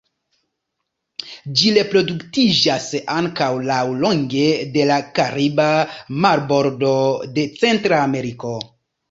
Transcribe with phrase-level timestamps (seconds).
[1.59, 4.47] Ĝi reproduktiĝas ankaŭ laŭlonge
[4.79, 5.69] de la kariba
[6.25, 6.97] marbordo
[7.39, 8.57] de Centra Ameriko.